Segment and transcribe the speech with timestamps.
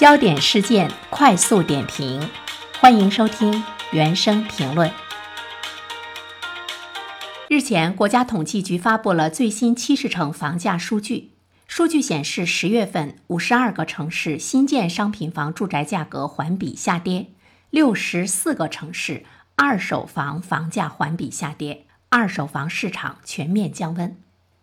[0.00, 2.26] 焦点事件快速点评，
[2.80, 4.90] 欢迎收听原声评论。
[7.50, 11.32] 日前，国家统计局发布了最新七十城房价数据。
[11.66, 17.26] 数据显示，十月份五十二个城市新建商品房住宅价格环比下跌，
[17.68, 19.24] 六十四个城市
[19.56, 24.16] 二手房房价环比下跌，二手房市场全面降温。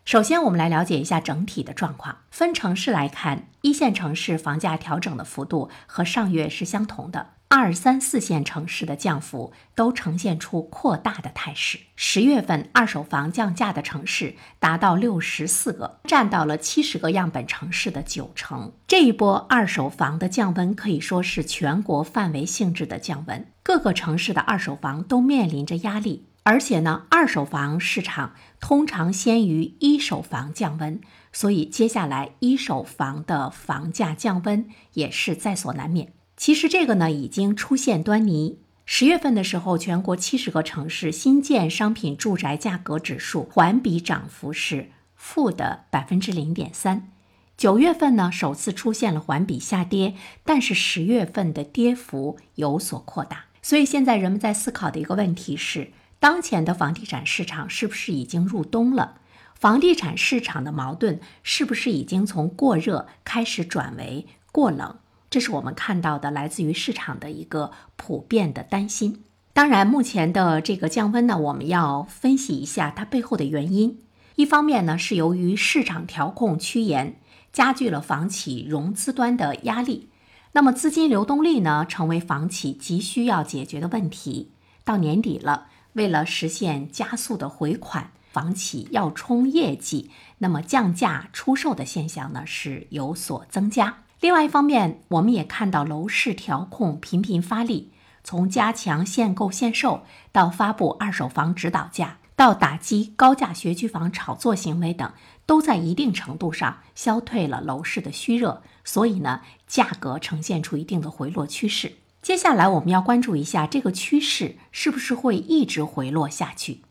[0.08, 2.20] 首先，我们来了解一下整体的状况。
[2.32, 11.80] 分城市来看，一线城市房价调整的幅度和上月是相同的，二三四线城市的降幅都呈现出扩大的态势。
[11.98, 18.72] 十月份二手房降价的城市达到六十四个，占到了七十个样本城市的九成。
[18.88, 26.30] 这一波二手房的降温可以说是全国范围性质的降温，各个城市的二手房都面临着压力。
[26.50, 31.02] 而且呢，二手房市场通常先于一手房降温，
[31.34, 36.14] 所以接下来一手房的房价降温也是在所难免。
[36.38, 38.60] 其实这个呢已经出现端倪。
[38.86, 47.10] 十月份的时候，全国七十个城市新建商品住宅价格指数环比涨幅是负的百分之零点三。
[47.58, 53.48] 九月份呢，首次出现了环比下跌，但是十月份的跌幅有所扩大。
[53.62, 55.92] 所以现在人们在思考的一个问题是。
[56.20, 59.20] 当前的房地产市场是不是已经入冬了？
[59.54, 64.98] 房地产市场的矛盾是不是已经从过热开始转为过冷？
[65.30, 69.24] 这是我们看到的来自于市场的一个普遍的担心。
[69.54, 74.00] 当然，目前的这个降温呢，我们要分析一下它背后的原因。
[74.36, 77.20] 一方面呢，是由于市场调控趋严，
[77.52, 80.10] 加剧了房企融资端的压力。
[80.52, 84.52] 那么资金流动力呢，成为房企急需要解决的问题。
[84.84, 85.68] 到年底了。
[85.98, 94.04] 为了实现加速的回款，房企要冲业绩，那么降价出售的现象呢是有所增加。
[94.20, 97.92] 另外一方面，我们也看到楼市调控频频发力，
[98.24, 105.12] 从加强限购限售，到发布二手房指导价，到打击高价学区房炒作行为等，
[105.48, 111.94] 都在一定程度上消退了楼市的虚热，所以呢，价格呈现出一定的回落趋势。
[112.28, 116.82] 接下来我们要关注一下这个趋势是不是会一直回落下去。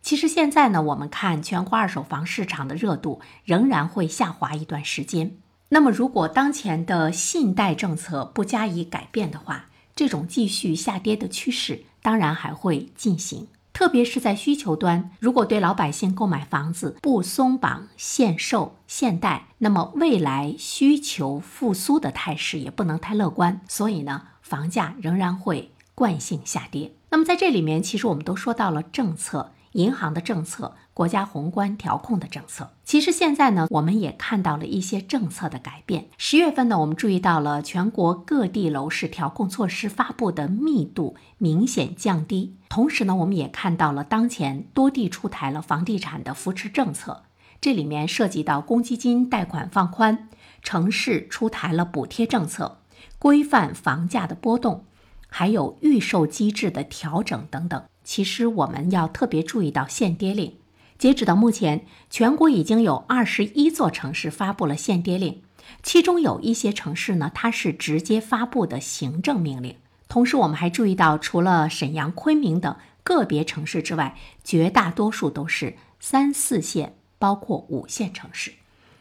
[0.00, 5.36] 其实现在呢，我们看全国二手房市场的热度仍然会下滑一段时间。
[5.68, 13.48] 那么如果当前的信贷政策不加以改变的话，这种继续下跌的趋势当然还会进行。
[13.74, 23.60] 特别是在需求端，如果对老百姓购买房子不松绑限售限贷，那么未来需求复苏的态势也不能太乐观。
[23.68, 24.22] 所以呢。
[24.50, 26.90] 房价仍然会惯性下跌。
[27.10, 32.72] 那么在这里面，其实我们都说到了政策、银行的政策、国家宏观调控的政策。
[32.84, 36.08] 其实现在呢，我们也看到了一些政策的改变。
[36.18, 42.56] 十月份呢，我们注意到了全国各地楼市调控措施发布的密度明显降低。
[42.68, 47.22] 同时呢，我们也看到了当前多地出台了房地产的扶持政策，
[47.60, 50.28] 这里面涉及到公积金贷款放宽，
[50.60, 52.78] 城市出台了补贴政策。
[53.20, 54.86] 规范房价的波动，
[55.28, 57.84] 还有预售机制的调整等等。
[58.02, 60.56] 其实我们要特别注意到限跌令。
[60.96, 65.42] 截止到目前，全国已经有二十一座城市发布了限跌令，
[65.82, 69.76] 其中有一些城市呢，它是直接发布的行政命令。
[70.08, 78.54] 同时，我们还注意到，除了沈阳、昆明等个别城市之外，绝大多数都是三四线，包括五线城市。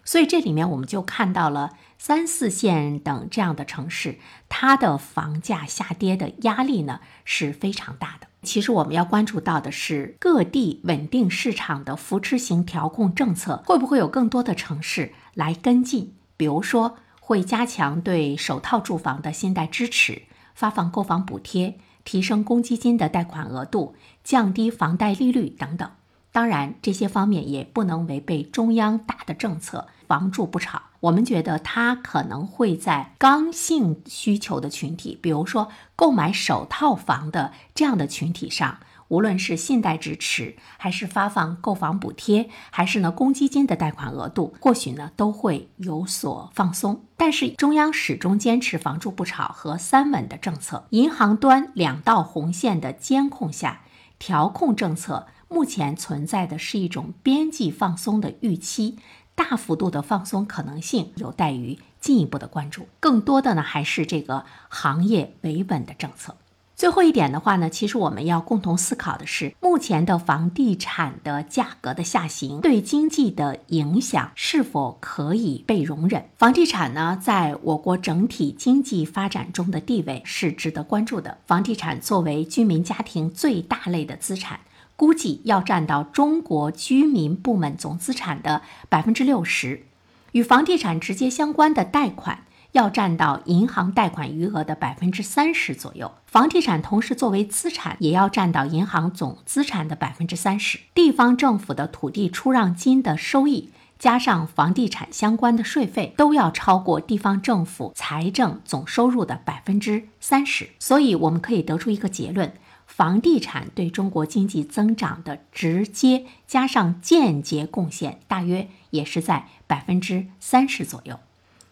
[0.04, 4.18] 所以这里面我们就看到了三四线等这样的城市，
[4.48, 8.28] 它的房价下跌的压力呢是非常大的。
[8.42, 16.14] 其实我们要关注到的是各地稳定市场的扶持型调控政策会不会有更多的城市来跟进？
[16.38, 20.24] 比如说会加强对首套住房的信贷支持，
[20.56, 23.94] 发放购房补贴，提升公积金的贷款额度，
[24.24, 25.92] 降低房贷利率等等。
[26.40, 29.90] 当然，这些方面也不能违背中央大的政策。
[30.08, 35.68] 房住不炒，我们觉得它可能会在刚性需求的群体，比如说
[35.98, 38.80] 购买首套房的这样的群体上，
[39.10, 47.04] 无论是信贷支持，还是发放购房补贴，还是呢公积金的贷款额度，或许呢都会有所放松。
[47.18, 53.82] 但是中央始终坚持房住不炒和三稳的政策，银行端两道红线的监控下，
[54.18, 58.98] 调控政策目前存在的是一种边际放松的预期。
[59.36, 66.36] 大幅度的放松可能性有待于进一步的关注，更多的呢还是这个行业维稳的政策。
[66.76, 76.30] 最后一点的话呢，其实我们要共同思考的是，目前的房地产的价格的下行对经济的影响是否可以被容忍？
[76.38, 81.38] 房地产呢，在我国整体经济发展中的地位是值得关注的。
[81.48, 84.60] 房地产作为居民家庭最大类的资产，
[85.00, 89.86] 估计要占到中国居民部门总资产的百分之六十，
[90.34, 92.40] 与房地产直接相关的贷款。
[92.74, 100.80] 要占到银行贷款余额的百分之三十左右，房地产同时作为资产，也要占到银行总资产的百分之三十。
[100.94, 110.70] 地方政府的土地出让金的收益，加上房地产相关的税费，都要超过地方政府财政总收入的百分之三十。
[110.78, 112.54] 所以，我们可以得出一个结论：
[112.90, 121.20] 房地产对中国经济增长的直接加上间接贡献，大约也是在百分之三十左右。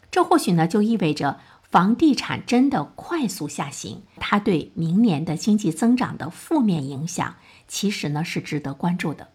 [0.10, 7.36] 这或许呢，就意味着房地产真的快速下行，它对明年的经济增长的负面影响，
[7.68, 9.28] 其实呢是值得关注的。